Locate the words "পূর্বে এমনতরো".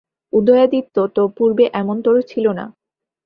1.37-2.21